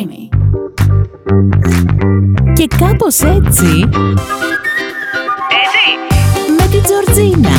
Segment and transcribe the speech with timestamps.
[0.00, 0.28] Streamy.
[2.54, 3.88] Και κάπως έτσι...
[5.60, 5.84] Έτσι.
[6.56, 7.50] Με την Τζορτζίνα.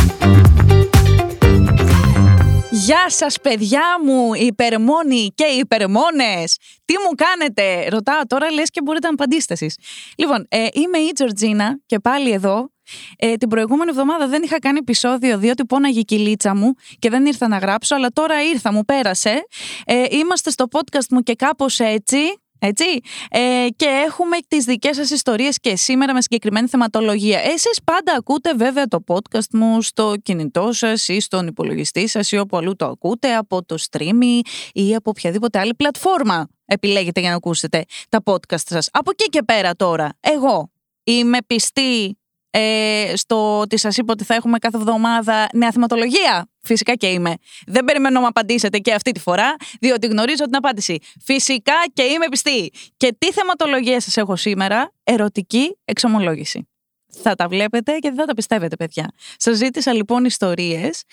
[2.72, 6.58] Γεια σας παιδιά μου, υπερμόνοι και υπερμόνες.
[6.86, 9.78] Τι μου κάνετε, ρωτάω τώρα λες και μπορείτε να απαντήσετε εσείς.
[10.18, 12.71] Λοιπόν, ε, είμαι η Τζορτζίνα και πάλι εδώ.
[13.18, 17.26] Ε, την προηγούμενη εβδομάδα δεν είχα κάνει επεισόδιο διότι πόναγε η κυλίτσα μου και δεν
[17.26, 19.46] ήρθα να γράψω, αλλά τώρα ήρθα, μου πέρασε.
[19.86, 22.18] Ε, είμαστε στο podcast μου και κάπως έτσι.
[22.64, 22.86] Έτσι.
[23.30, 27.40] Ε, και έχουμε τις δικές σας ιστορίες και σήμερα με συγκεκριμένη θεματολογία.
[27.40, 32.38] Εσείς πάντα ακούτε βέβαια το podcast μου στο κινητό σας ή στον υπολογιστή σας ή
[32.38, 34.40] όπου αλλού το ακούτε, από το streaming
[34.74, 38.90] ή από οποιαδήποτε άλλη πλατφόρμα επιλέγετε για να ακούσετε τα podcast σας.
[38.92, 40.72] Από εκεί και πέρα τώρα, εγώ
[41.04, 42.21] είμαι πιστή
[42.52, 46.50] ε, στο ότι σας είπα ότι θα έχουμε κάθε εβδομάδα νέα θεματολογία.
[46.62, 47.34] Φυσικά και είμαι.
[47.68, 50.98] Δεν περιμένω να μου απαντήσετε και αυτή τη φορά, διότι γνωρίζω την απάντηση.
[51.24, 52.72] Φυσικά και είμαι πιστή.
[52.98, 56.66] Και τι θεματολογία σας έχω σήμερα, ερωτική εξομολόγηση.
[57.14, 59.12] Θα τα βλέπετε και δεν θα τα πιστεύετε, παιδιά.
[59.38, 61.04] Σας ζήτησα λοιπόν ιστορίες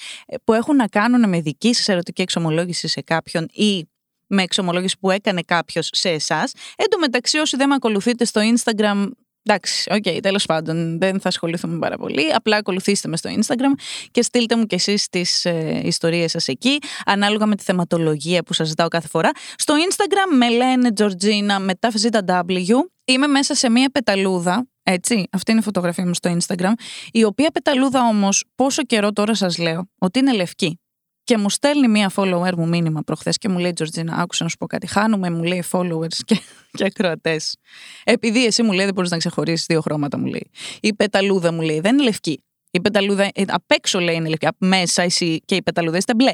[0.45, 3.89] που έχουν να κάνουν με δική σας ερωτική εξομολόγηση σε κάποιον ή
[4.27, 6.53] με εξομολόγηση που έκανε κάποιος σε εσάς.
[6.77, 9.09] Εν τω μεταξύ, όσοι δεν με ακολουθείτε στο Instagram,
[9.51, 12.33] Εντάξει, OK, okay, τέλος πάντων, δεν θα ασχοληθούμε πάρα πολύ.
[12.35, 16.79] Απλά ακολουθήστε με στο Instagram και στείλτε μου κι εσείς τις ε, ιστορίες σας εκεί,
[17.05, 19.31] ανάλογα με τη θεματολογία που σας ζητάω κάθε φορά.
[19.57, 22.75] Στο Instagram με λένε Georgina μετά ZW.
[23.05, 26.73] Είμαι μέσα σε μία πεταλούδα, έτσι, αυτή είναι η φωτογραφία μου στο Instagram,
[27.11, 30.81] η οποία πεταλούδα όμως, πόσο καιρό τώρα σας λέω, ότι είναι λευκή.
[31.29, 34.57] Και μου στέλνει μία follower μου μήνυμα προχθές και μου λέει: Τζορτζίνα, άκουσα να σου
[34.57, 34.87] πω κάτι.
[34.87, 37.57] Χάνουμε, μου λέει, followers και, και ακροατές.
[38.05, 40.51] Επειδή εσύ μου λέει δεν μπορείς να ξεχωρίσεις δύο χρώματα, μου λέει.
[40.81, 42.45] Η πεταλούδα μου λέει δεν είναι λευκή.
[42.71, 44.47] Η πεταλούδα ε, απ' έξω λέει είναι λευκή.
[44.47, 46.33] Απ' μέσα εσύ και η πεταλούδα είστε μπλε.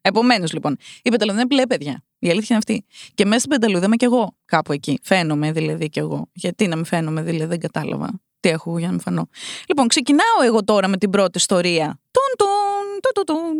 [0.00, 2.04] Επομένως λοιπόν, η πεταλούδα είναι μπλε, παιδιά.
[2.18, 2.84] Η αλήθεια είναι αυτή.
[3.14, 4.98] Και μέσα στην πεταλούδα είμαι κι εγώ κάπου εκεί.
[5.02, 6.28] Φαίνομαι δηλαδή κι εγώ.
[6.32, 9.28] Γιατί να μην φαίνομαι, δηλαδή δεν κατάλαβα τι έχω για να μην φανώ.
[9.68, 12.00] Λοιπόν, ξεκινάω εγώ τώρα με την πρώτη ιστορία.
[12.10, 13.56] Τουν, τουν, τουν, τουν,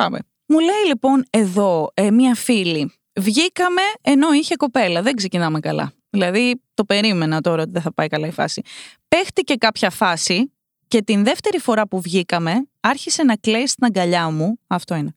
[0.00, 0.18] Πάμε.
[0.46, 2.92] Μου λέει λοιπόν εδώ ε, μία φίλη.
[3.20, 5.02] Βγήκαμε ενώ είχε κοπέλα.
[5.02, 5.92] Δεν ξεκινάμε καλά.
[6.10, 8.62] Δηλαδή το περίμενα τώρα ότι δεν θα πάει καλά η φάση.
[9.08, 10.52] Παίχτηκε κάποια φάση
[10.88, 14.58] και την δεύτερη φορά που βγήκαμε άρχισε να κλαίει στην αγκαλιά μου.
[14.66, 15.14] Αυτό είναι.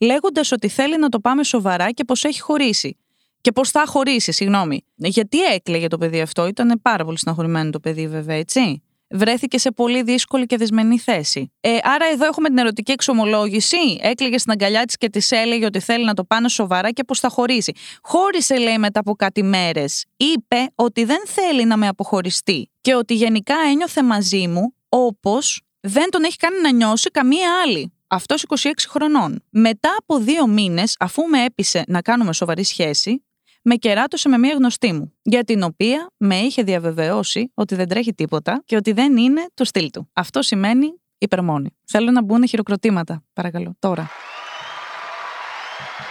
[0.00, 2.96] Λέγοντας ότι θέλει να το πάμε σοβαρά και πως έχει χωρίσει.
[3.40, 4.84] Και πώ θα χωρίσει, συγγνώμη.
[4.94, 8.82] Γιατί έκλαιγε το παιδί αυτό, ήταν πάρα πολύ συναχωρημένο το παιδί, βέβαια, έτσι
[9.14, 11.52] βρέθηκε σε πολύ δύσκολη και δυσμενή θέση.
[11.60, 13.98] Ε, άρα εδώ έχουμε την ερωτική εξομολόγηση.
[14.00, 17.14] Έκλειγε στην αγκαλιά της και της έλεγε ότι θέλει να το πάνε σοβαρά και πώ
[17.14, 17.72] θα χωρίσει.
[18.02, 20.04] Χώρισε, λέει, μετά από κάτι μέρες.
[20.16, 26.10] Είπε ότι δεν θέλει να με αποχωριστεί και ότι γενικά ένιωθε μαζί μου όπως δεν
[26.10, 27.92] τον έχει κάνει να νιώσει καμία άλλη.
[28.06, 29.42] Αυτός 26 χρονών.
[29.50, 33.24] Μετά από δύο μήνες, αφού με έπεισε να κάνουμε σοβαρή σχέση,
[33.66, 38.14] με κεράτωσε με μία γνωστή μου, για την οποία με είχε διαβεβαιώσει ότι δεν τρέχει
[38.14, 40.10] τίποτα και ότι δεν είναι το στυλ του.
[40.12, 40.86] Αυτό σημαίνει
[41.18, 41.76] υπερμόνη.
[41.84, 44.08] Θέλω να μπουν χειροκροτήματα, παρακαλώ, τώρα.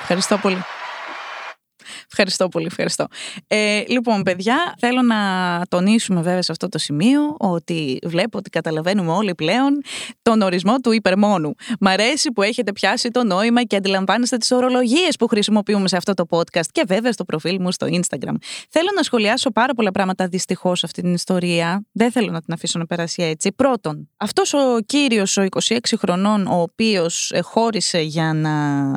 [0.02, 0.64] Ευχαριστώ πολύ.
[2.12, 3.08] Ευχαριστώ πολύ, ευχαριστώ.
[3.48, 5.18] Ε, λοιπόν, παιδιά, θέλω να
[5.70, 9.82] τονίσουμε βέβαια σε αυτό το σημείο ότι βλέπω ότι καταλαβαίνουμε όλοι πλέον
[10.22, 11.56] τον ορισμό του υπερμόνου.
[11.80, 16.14] Μ' αρέσει που έχετε πιάσει το νόημα και αντιλαμβάνεστε τις ορολογίες που χρησιμοποιούμε σε αυτό
[16.14, 18.36] το podcast και βέβαια στο προφίλ μου στο Instagram.
[18.70, 21.86] Θέλω να σχολιάσω πάρα πολλά πράγματα δυστυχώς αυτή την ιστορία.
[21.92, 23.52] Δεν θέλω να την αφήσω να περάσει έτσι.
[23.52, 28.54] Πρώτον, αυτός ο κύριος, ο 26 χρονών, ο οποίος χώρισε για να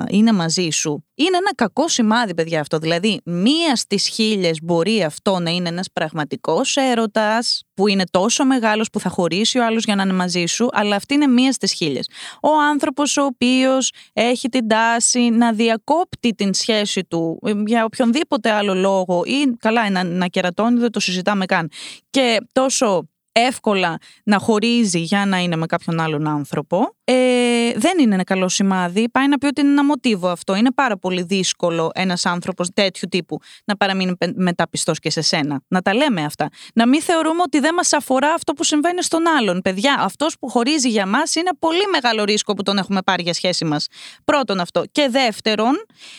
[0.09, 2.79] είναι μαζί σου, είναι ένα κακό σημάδι, παιδιά, αυτό.
[2.79, 8.91] Δηλαδή, μία στις χίλιες μπορεί αυτό να είναι ένας πραγματικός έρωτας, που είναι τόσο μεγάλος
[8.91, 11.73] που θα χωρίσει ο άλλος για να είναι μαζί σου, αλλά αυτή είναι μία στις
[11.73, 12.09] χίλιες.
[12.43, 18.51] Ο άνθρωπος ο οποίος έχει την τάση να διακόπτει την σχέση του ε, για οποιονδήποτε
[18.51, 21.71] άλλο λόγο ή καλά να, να κερατώνει, δεν το συζητάμε καν.
[22.11, 28.15] Και τόσο εύκολα να χωρίζει για να είναι με κάποιον άλλον άνθρωπο, ε, δεν είναι
[28.15, 29.09] ένα καλό σημάδι.
[29.09, 30.55] Πάει να πει ότι είναι ένα μοτίβο αυτό.
[30.55, 35.63] Είναι πάρα πολύ δύσκολο ένας άνθρωπος τέτοιου τύπου να παραμείνει μεταπιστός και σε σένα.
[35.69, 36.49] Να τα λέμε αυτά.
[36.75, 39.63] Να μην θεωρούμε ότι δεν μας αφορά αυτό που συμβαίνει στον άλλον.
[39.63, 43.33] Παιδιά, αυτός που χωρίζει για μας είναι πολύ μεγάλο ρίσκο που τον έχουμε πάρει για
[43.33, 43.87] σχέση μας.
[44.25, 44.83] Πρώτον αυτό.
[44.93, 45.75] Και δεύτερον,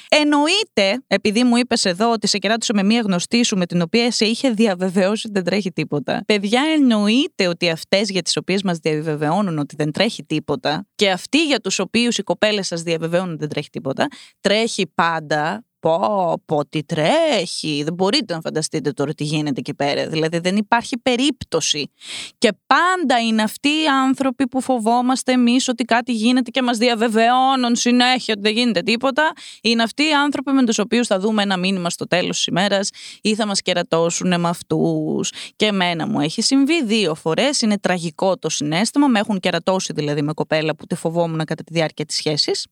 [0.10, 4.12] εννοείται, επειδή μου είπες εδώ ότι σε κεράτωσε με μία γνωστή σου με την οποία
[4.12, 6.24] σε είχε διαβεβαιώσει ότι δεν τρέχει τίποτα.
[6.26, 11.46] Παιδιά, εννοείται ότι αυτές για τις οποίες μας διαβεβαιώνουν ότι δεν τρέχει τίποτα και αυτοί
[11.46, 14.08] για τους οποίους οι κοπέλες σας διαβεβαιώνουν ότι δεν τρέχει τίποτα,
[14.40, 17.82] τρέχει πάντα πω, πω, τι τρέχει.
[17.84, 20.08] Δεν μπορείτε να φανταστείτε τώρα τι γίνεται εκεί πέρα.
[20.08, 21.92] Δηλαδή δεν υπάρχει περίπτωση.
[22.38, 27.76] Και πάντα είναι αυτοί οι άνθρωποι που φοβόμαστε εμείς ότι κάτι γίνεται και μας διαβεβαιώνουν
[27.76, 29.32] συνέχεια ότι δεν γίνεται τίποτα.
[29.62, 32.90] Είναι αυτοί οι άνθρωποι με τους οποίους θα δούμε ένα μήνυμα στο τέλος της ημέρας
[33.22, 35.32] ή θα μας κερατώσουν με αυτούς.
[35.56, 37.62] Και εμένα μου έχει συμβεί δύο φορές.
[37.62, 39.08] Είναι τραγικό το συνέστημα.
[39.08, 42.66] Με έχουν κερατώσει δηλαδή με κοπέλα που τη φοβόμουν κατά τη διάρκεια της σχέσης.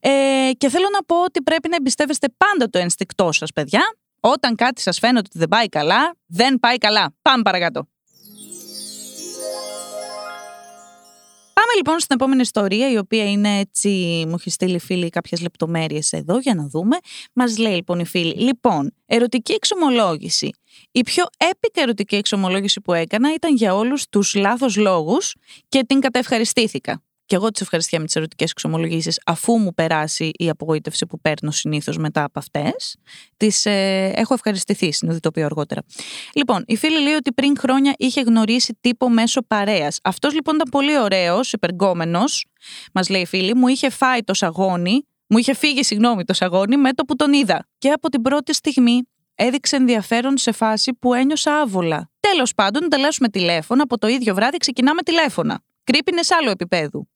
[0.00, 0.10] Ε,
[0.56, 3.82] και θέλω να πω ότι πρέπει να εμπιστεύεστε πάντα το ενστικτό σας, παιδιά.
[4.20, 7.14] Όταν κάτι σας φαίνεται ότι δεν πάει καλά, δεν πάει καλά.
[7.22, 7.88] Πάμε παρακάτω.
[11.52, 13.88] Πάμε λοιπόν στην επόμενη ιστορία, η οποία είναι έτσι,
[14.28, 16.96] μου έχει στείλει φίλη κάποιες λεπτομέρειες εδώ για να δούμε.
[17.32, 20.50] Μας λέει λοιπόν η φίλη, λοιπόν, ερωτική εξομολόγηση.
[20.90, 25.34] Η πιο έπικα ερωτική εξομολόγηση που έκανα ήταν για όλους τους λάθος λόγους
[25.68, 30.48] και την κατευχαριστήθηκα και εγώ τις ευχαριστία με τις ερωτικές εξομολογήσεις, αφού μου περάσει η
[30.48, 32.96] απογοήτευση που παίρνω συνήθως μετά από αυτές,
[33.36, 35.82] τις ε, έχω ευχαριστηθεί, συνειδητοποιώ αργότερα.
[36.34, 39.98] Λοιπόν, η φίλη λέει ότι πριν χρόνια είχε γνωρίσει τύπο μέσω παρέας.
[40.02, 42.24] Αυτός λοιπόν ήταν πολύ ωραίος, υπεργόμενο,
[42.92, 46.76] μας λέει η φίλη, μου είχε φάει το σαγόνι, μου είχε φύγει, συγγνώμη, το σαγόνι
[46.76, 47.68] με το που τον είδα.
[47.78, 49.02] Και από την πρώτη στιγμή
[49.34, 52.10] έδειξε ενδιαφέρον σε φάση που ένιωσα άβολα.
[52.20, 55.60] Τέλος πάντων, ανταλλάσσουμε τηλέφωνα, από το ίδιο βράδυ ξεκινάμε τηλέφωνα.
[55.84, 57.08] Κρύπινε άλλο επίπεδου.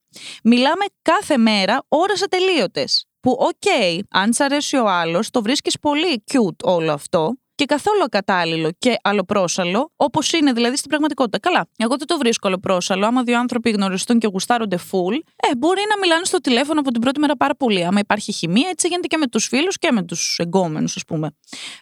[0.45, 3.05] Μιλάμε κάθε μέρα ώρες ατελείωτες.
[3.21, 7.67] Που, OK, okay, αν σ' αρέσει ο άλλος, το βρίσκεις πολύ cute όλο αυτό και
[7.67, 11.39] καθόλου ακατάλληλο και αλλοπρόσαλο, όπως είναι δηλαδή στην πραγματικότητα.
[11.39, 13.07] Καλά, εγώ δεν το βρίσκω αλλοπρόσαλο.
[13.07, 17.01] Άμα δύο άνθρωποι γνωριστούν και γουστάρονται full, ε, μπορεί να μιλάνε στο τηλέφωνο από την
[17.01, 17.85] πρώτη μέρα πάρα πολύ.
[17.85, 21.31] Άμα υπάρχει χημεία, έτσι γίνεται και με τους φίλους και με τους γκόμενους, ας πούμε.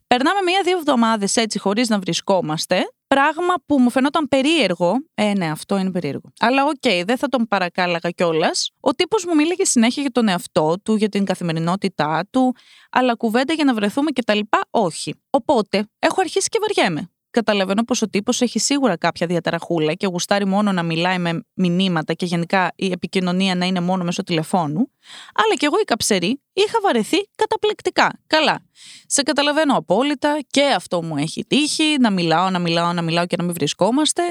[0.07, 4.93] Περνάμε μία-δύο εβδομάδες έτσι χωρίς να βρισκόμαστε Πράγμα που μου φαινόταν περίεργο.
[5.15, 6.33] Ε, ναι, αυτό είναι περίεργο.
[6.39, 8.71] Αλλά OK, okay, δεν θα τον παρακάλαγα κιόλας.
[8.81, 12.55] Ο τύπος μου μίλαγε συνέχεια για τον εαυτό του, για την καθημερινότητά του,
[12.91, 14.39] αλλά κουβέντα για να βρεθούμε κτλ.
[14.71, 15.15] Όχι.
[15.31, 20.47] Οπότε έχω αρχίσει και βαριέμαι καταλαβαίνω πως ο τύπος έχει σίγουρα κάποια διαταραχούλα και γουστάρει
[20.47, 24.93] μόνο να μιλάει με μηνύματα και γενικά η επικοινωνία να είναι μόνο μέσω τηλεφώνου.
[25.35, 28.21] Αλλά κι εγώ η καψερή είχα βαρεθεί καταπληκτικά.
[28.27, 28.61] Καλά.
[29.07, 33.37] Σε καταλαβαίνω απόλυτα και αυτό μου έχει τύχει να μιλάω, να μιλάω, να μιλάω και
[33.37, 34.23] να μην βρισκόμαστε.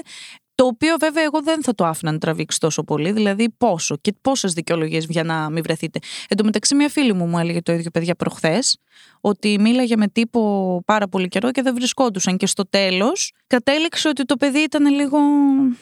[0.57, 3.11] Το οποίο βέβαια εγώ δεν θα το άφηνα να τραβήξει τόσο πολύ.
[3.11, 5.99] Δηλαδή, πόσο και πόσες δικαιολογίες για να μην βρεθείτε.
[6.27, 8.77] Εν τω μεταξύ, μια φίλη μου μου έλεγε το ίδιο παιδιά προχθές,
[9.21, 12.37] ότι μίλαγε με τύπο πάρα πολύ καιρό και δεν βρισκόντουσαν.
[12.37, 15.17] Και στο τέλος κατέληξε ότι το παιδί ήταν λίγο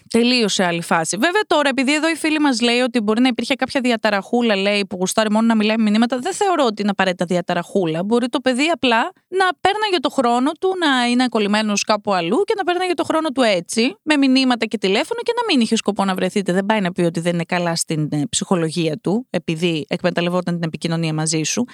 [0.10, 1.18] τελείως σε άλλη φάση.
[1.18, 4.86] Βέβαια τώρα, επειδή εδώ η φίλη μας λέει ότι μπορεί να υπήρχε κάποια διαταραχούλα, λέει,
[4.86, 8.04] που γουστάρει μόνο να μιλάει με μηνύματα, δεν θεωρώ ότι είναι απαραίτητα διαταραχούλα.
[8.04, 12.54] Μπορεί το παιδί απλά να παίρναγε το χρόνο του, να είναι κολλημένος κάπου αλλού και
[12.58, 16.06] να παίρναγε το χρόνο του έτσι, με μηνύματα και τηλέφωνο και να μην είχε σκοπό
[16.06, 16.54] να βρεθείτε.
[16.54, 20.64] Δεν πάει να πει ότι δεν είναι καλά στην ε, ψυχολογία του, επειδή εκμεταλλευόταν την
[20.64, 21.66] επικοινωνία μαζί σου.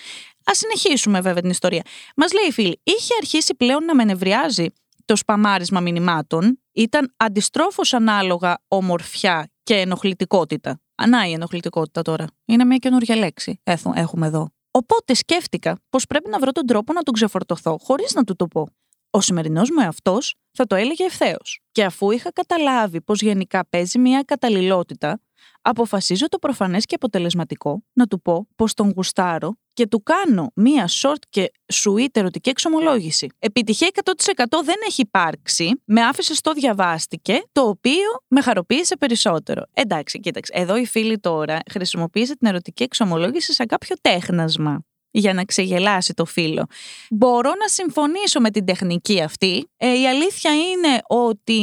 [0.44, 1.82] Α συνεχίσουμε βέβαια την ιστορία.
[2.16, 4.66] Μας λέει η φίλη, είχε αρχίσει πλέον να με νευριάζει
[5.06, 6.60] το σπαμάρισμα μηνυμάτων.
[6.72, 10.82] Ήταν αντιστρόφως ανάλογα ομορφιά και ενοχλητικότητα.
[10.96, 12.26] Ανά η ενοχλητικότητα τώρα.
[12.46, 13.62] Είναι μια καινούργια λέξη.
[13.94, 14.50] Έχουμε εδώ.
[14.72, 18.48] Οπότε σκέφτηκα πως πρέπει να βρω τον τρόπο να τον ξεφορτωθώ χωρίς να του το
[18.48, 18.68] πω.
[19.10, 21.60] Ο σημερινός μου εαυτός θα το έλεγε ευθέως.
[21.72, 25.22] Και αφού είχα καταλάβει πως γενικά παίζει μια καταλληλότητα,
[25.62, 30.90] αποφασίζω το προφανές και αποτελεσματικό να του πω πως τον γουστάρω και του κάνω μία
[31.02, 33.28] short και sweet ερωτική εξομολόγηση.
[33.40, 39.64] Επιτυχία 100% δεν έχει υπάρξει, με άφησες στο διαβάστηκε, το οποίο με χαροποίησε περισσότερο.
[39.74, 45.46] Εντάξει, κοίταξε, εδώ η φίλη τώρα χρησιμοποίησε την ερωτική εξομολόγηση σαν κάποιο τέχνασμα για να
[45.46, 46.66] ξεγελάσει το φίλο.
[47.10, 49.70] Μπορώ να συμφωνήσω με την τεχνική αυτή.
[49.78, 51.60] Ε, η αλήθεια είναι ότι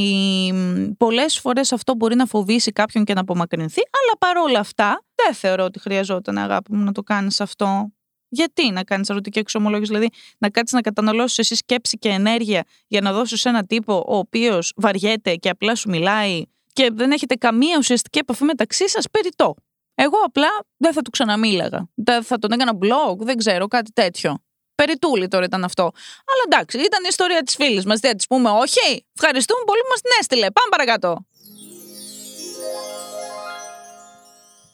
[0.98, 5.64] πολλές φορές αυτό μπορεί να φοβήσει κάποιον και να απομακρυνθεί, αλλά παρόλα αυτά δεν θεωρώ
[5.64, 7.92] ότι χρειαζόταν αγάπη μου να το κάνεις αυτό.
[8.28, 10.08] Γιατί να κάνεις ερωτική εξομολόγηση, δηλαδή
[10.38, 14.73] να κάτσεις να καταναλώσεις εσύ σκέψη και ενέργεια για να δώσεις έναν τύπο ο οποίος
[14.76, 16.42] βαριέται και απλά σου μιλάει
[16.73, 19.54] και δεν έχετε καμία ουσιαστική επαφή μεταξύ σας, περιττό.
[19.94, 21.88] Εγώ απλά δεν θα του ξαναμίλαγα.
[21.94, 24.42] Δεν θα τον έκανα blog, δεν ξέρω, κάτι τέτοιο.
[24.75, 25.82] Περιτούλη τώρα ήταν αυτό.
[26.30, 28.00] Αλλά εντάξει, ήταν η ιστορία της φίλης μας.
[28.00, 29.06] Δεν της πούμε όχι.
[29.14, 30.50] Ευχαριστούμε πολύ που μας την έστειλε.
[30.50, 31.26] Πάμε παρακάτω.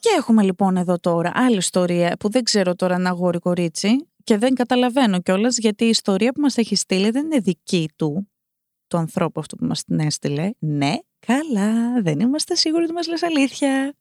[0.04, 4.38] Και έχουμε λοιπόν εδώ τώρα άλλη ιστορία που δεν ξέρω τώρα να αγόρι κορίτσι και
[4.38, 8.30] δεν καταλαβαίνω κιόλας γιατί η ιστορία που μας έχει στείλει δεν είναι δική του,
[8.86, 10.50] του ανθρώπου αυτού που μας την έστειλε.
[10.58, 10.94] Ναι,
[11.26, 13.94] Καλά, δεν είμαστε σίγουροι ότι μας λες αλήθεια.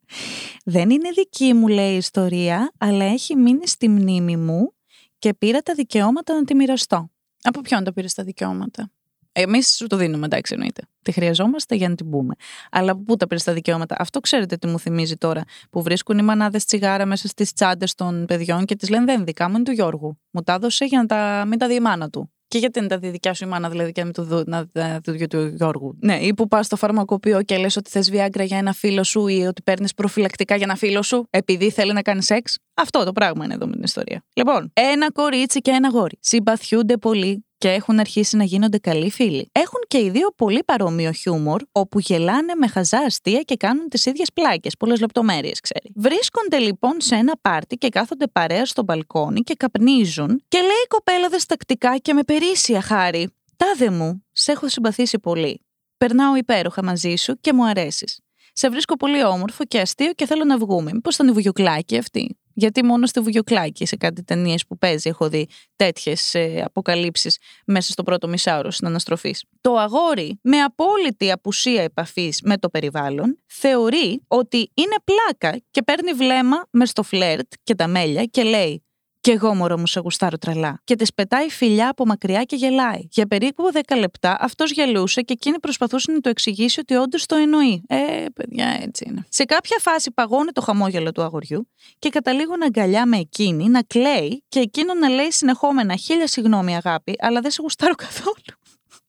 [0.66, 4.74] Δεν είναι δική μου, λέει η ιστορία, αλλά έχει μείνει στη μνήμη μου
[5.20, 7.10] και πήρα τα δικαιώματα να τη μοιραστώ.
[7.42, 8.92] Από ποιον τα πήρες τα δικαιώματα;
[9.36, 10.82] Εμείς σου το δίνουμε, εντάξει, εννοείται.
[11.02, 12.34] Τη χρειαζόμαστε για να την πούμε.
[12.72, 15.44] Αλλά πού τα παίρνει τα δικαιώματα; Αυτό ξέρετε τι μου θυμίζει τώρα.
[15.70, 19.50] Που βρίσκουν οι μανάδες τσιγάρα μέσα στις τσάντες των παιδιών και τις λένε Δεν δικά
[19.50, 20.20] μου είναι του Γιώργου.
[20.32, 22.32] Μου τα έδωσε για να τα μην τα δει η μάνα του.
[22.48, 24.44] Και γιατί είναι τα δει δικιά σου η μάνα, δηλαδή, και να μην το δω
[24.46, 28.10] να τα δει του Γιώργου; Ναι, ή που πας στο φαρμακοποιείο και λες ότι θες
[28.12, 31.94] βιάγκρα για ένα φίλο σου ή ότι παίρνεις προφυλακτικά για ένα φίλο σου επειδή θέλει
[31.94, 34.24] να κάνεις σεξ; Αυτό το πράγμα είναι εδώ με την ιστορία.
[34.36, 39.50] Λοιπόν, ένα κορίτσι και ένα γόρι συμπαθιούνται πολύ και έχουν αρχίσει να γίνονται καλοί φίλοι.
[39.52, 44.06] Έχουν και οι δύο πολύ παρόμοιο χιούμορ, όπου γελάνε με χαζά αστεία και κάνουν τις
[44.06, 44.78] ίδιες πλάκες.
[44.78, 45.92] Πολλές λεπτομέρειες, ξέρει.
[45.96, 50.88] Βρίσκονται λοιπόν σε ένα πάρτι και κάθονται παρέα στο μπαλκόνι και καπνίζουν και λέει η
[50.88, 53.34] κοπέλα διστακτικά και με περίσσια χάρη.
[53.56, 55.62] Τάδε μου, σε έχω συμπαθήσει πολύ.
[55.98, 58.20] Περνάω υπέροχα μαζί σου και μου αρέσεις.
[58.54, 60.94] Σε βρίσκω πολύ όμορφο και αστείο και θέλω να βγούμε.
[60.94, 62.38] Μήπως ήταν η βουγιουκλάκη αυτή.
[62.54, 68.04] Γιατί μόνο στη Βουγιοκλάκη, σε κάτι ταινίες που παίζει, έχω δει τέτοιες αποκαλύψεις μέσα στο
[68.04, 69.36] πρώτο μισάωρο στην αναστροφή.
[69.62, 76.14] Το αγόρι, με απόλυτη απουσία επαφής με το περιβάλλον, θεωρεί ότι είναι πλάκα και παίρνει
[76.14, 78.84] βλέμμα μες στο φλερτ και τα μέλια και λέει
[79.24, 80.82] κι εγώ μωρό μου σε γουστάρω τρελά.
[80.84, 83.08] Και της πετάει φιλιά από μακριά και γελάει.
[83.12, 87.36] Για περίπου 10 λεπτά αυτός γελούσε και εκείνη προσπαθούσε να του εξηγήσει ότι όντως το
[87.36, 87.84] εννοεί.
[87.88, 89.26] Ε, παιδιά, έτσι είναι.
[89.30, 94.44] Σε κάποια φάση παγώνει το χαμόγελο του αγοριού και καταλήγουν αγκαλιά με εκείνη να κλαίει
[94.50, 98.54] και εκείνο να λέει συνεχόμενα χίλια συγγνώμη αγάπη, αλλά δεν σε γουστάρω καθόλου.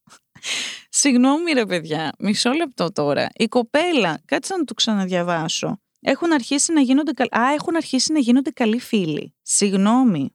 [1.01, 3.29] Συγγνώμη ρε παιδιά, μισό λεπτό τώρα.
[3.35, 5.79] Η κοπέλα, κάτσε να το ξαναδιαβάσω.
[6.07, 9.35] Έχουν αρχίσει να γίνονται, Α, έχουν αρχίσει να γίνονται καλοί φίλοι.
[9.43, 10.35] Συγγνώμη.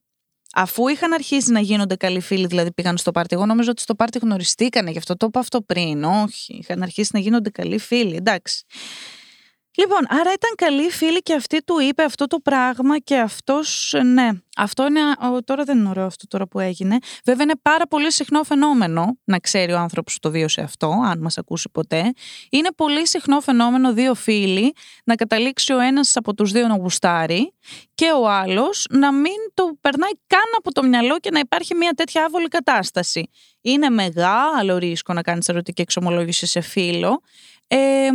[0.54, 3.36] Αφού είχαν αρχίσει να γίνονται καλοί φίλοι, δηλαδή πήγαν στο πάρτι.
[3.36, 6.04] Εγώ νομίζω ότι στο πάρτι γνωριστήκανε, γι' αυτό το είπα αυτό πριν.
[6.04, 8.16] Όχι, είχαν αρχίσει να γίνονται καλοί φίλοι.
[8.16, 8.66] Εντάξει.
[9.78, 14.30] Λοιπόν, άρα ήταν καλή φίλη και αυτή του είπε αυτό το πράγμα και αυτός, ναι,
[14.58, 15.00] αυτό είναι,
[15.46, 16.98] τώρα δεν είναι ωραίο αυτό τώρα που έγινε.
[17.26, 21.20] Βέβαια είναι πάρα πολύ συχνό φαινόμενο να ξέρει ο άνθρωπος που το βίωσε αυτό, αν
[21.20, 22.14] μας ακούσει ποτέ.
[22.50, 24.74] Είναι πολύ συχνό φαινόμενο δύο φίλοι
[25.04, 27.54] να καταλήξει ο ένας από τους δύο να γουστάρει
[27.96, 31.92] και ο άλλος να μην το περνάει καν από το μυαλό και να υπάρχει μια
[31.92, 33.30] τέτοια άβολη κατάσταση.
[33.62, 37.22] Είναι μεγάλο ρίσκο να κάνεις ερωτική εξομολόγηση σε φίλο
[37.72, 38.10] ε,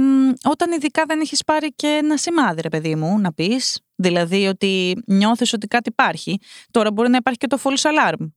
[0.49, 3.81] όταν ειδικά δεν έχεις πάρει και ένα σημάδι, ρε παιδί μου, να πεις.
[3.97, 6.39] Δηλαδή ότι νιώθεις ότι κάτι υπάρχει.
[6.71, 8.31] Τώρα μπορεί να υπάρχει και το false alarm.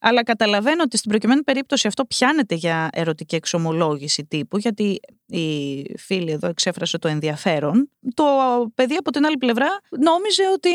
[0.00, 6.30] Αλλά καταλαβαίνω ότι στην προκειμένη περίπτωση αυτό πιάνεται για ερωτική εξομολόγηση τύπου, γιατί η φίλη
[6.30, 7.90] εδώ εξέφρασε το ενδιαφέρον.
[8.14, 8.24] Το
[8.74, 10.70] παιδί από την άλλη πλευρά νόμιζε ότι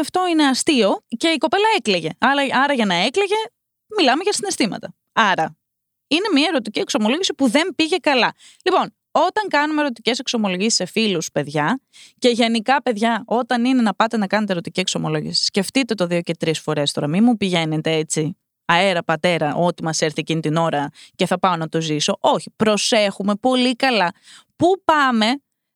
[0.00, 2.08] αυτό είναι αστείο και η κοπέλα έκλαιγε.
[2.18, 3.34] Άρα, άρα για να έκλαιγε,
[3.98, 4.94] μιλάμε για συναισθήματα.
[5.12, 5.56] Άρα,
[6.06, 8.32] είναι μια ερωτική εξομολόγηση που δεν πήγε καλά.
[8.64, 11.80] Λοιπόν, όταν κάνουμε ερωτικές εξομολογήσεις σε φίλους, παιδιά,
[12.18, 16.34] και γενικά, παιδιά, όταν είναι να πάτε να κάνετε ερωτική εξομολόγηση, σκεφτείτε το δύο και
[16.36, 17.06] τρεις φορές τώρα.
[17.06, 21.56] Μην μου πηγαίνετε έτσι αέρα πατέρα, ό,τι μας έρθει εκείνη την ώρα και θα πάω
[21.56, 22.16] να το ζήσω.
[22.20, 24.12] Όχι, προσέχουμε πολύ καλά.
[24.56, 25.26] Πού πάμε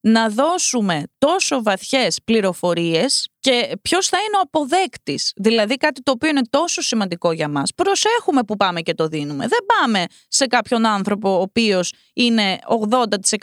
[0.00, 6.28] να δώσουμε τόσο βαθιές πληροφορίες και ποιος θα είναι ο αποδέκτης, δηλαδή κάτι το οποίο
[6.28, 7.74] είναι τόσο σημαντικό για μας.
[7.74, 9.46] Προσέχουμε που πάμε και το δίνουμε.
[9.46, 12.58] Δεν πάμε σε κάποιον άνθρωπο ο οποίος είναι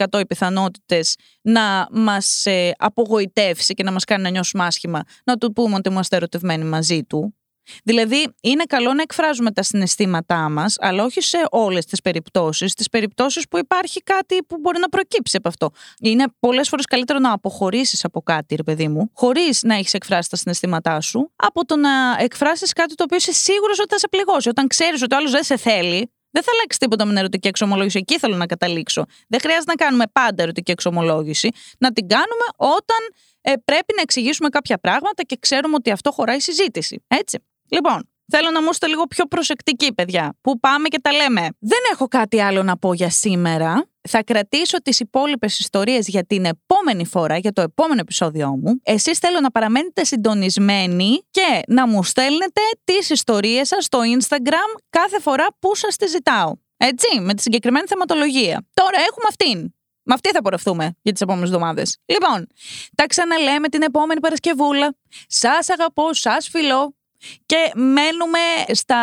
[0.06, 5.38] 80% οι πιθανότητες να μας ε, απογοητεύσει και να μας κάνει να νιώσουμε άσχημα, να
[5.38, 7.36] του πούμε ότι είμαστε ερωτευμένοι μαζί του.
[7.84, 12.72] Δηλαδή, είναι καλό να εκφράζουμε τα συναισθήματά μας, αλλά όχι σε όλες τις περιπτώσεις.
[12.72, 15.70] Στις περιπτώσεις που υπάρχει κάτι που μπορεί να προκύψει από αυτό.
[16.02, 20.30] Είναι πολλές φορές καλύτερο να αποχωρήσεις από κάτι, ρε παιδί μου, χωρίς να έχεις εκφράσει
[20.30, 24.08] τα συναισθήματά σου, από το να εκφράσεις κάτι το οποίο είσαι σίγουρος ότι θα σε
[24.08, 24.50] πληγώσει.
[24.50, 27.48] Όταν ξέρεις ότι ο άλλος δεν σε θέλει, δεν θα αλλάξει τίποτα με την ερωτική
[27.48, 27.98] εξομολόγηση.
[27.98, 29.06] Εκεί θέλω να καταλήξω.
[29.28, 31.50] Δεν χρειάζεται να κάνουμε πάντα ερωτική εξομολόγηση.
[31.80, 32.98] Να την κάνουμε όταν
[33.42, 37.04] ε, πρέπει να εξηγήσουμε κάποια πράγματα και ξέρουμε ότι αυτό χωράει συζήτηση.
[37.08, 37.40] Έτσι.
[37.68, 40.38] Λοιπόν, θέλω να μου είστε λίγο πιο προσεκτικοί, παιδιά.
[40.42, 41.42] Πού πάμε και τα λέμε.
[41.60, 43.90] Δεν έχω κάτι άλλο να πω για σήμερα.
[44.10, 48.80] Θα κρατήσω τις υπόλοιπες ιστορίες για την επόμενη φορά, για το επόμενο επεισόδιό μου.
[48.84, 55.20] Εσείς θέλω να παραμένετε συντονισμένοι και να μου στέλνετε τις ιστορίες σας στο Instagram κάθε
[55.20, 56.54] φορά που σας τη ζητάω.
[56.78, 58.68] Έτσι, με τη συγκεκριμένη θεματολογία.
[58.74, 59.74] Τώρα έχουμε αυτήν.
[60.04, 61.98] Με αυτή θα πορευτούμε για τις επόμενες εβδομάδες.
[62.06, 62.48] Λοιπόν,
[62.96, 64.96] τα ξαναλέμε την επόμενη Παρασκευούλα.
[65.28, 66.97] Σας αγαπώ, σας φιλώ
[67.46, 68.98] και μένουμε στα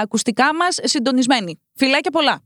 [0.00, 1.60] ακουστικά μας συντονισμένοι.
[1.74, 2.42] Φιλάκια πολλά!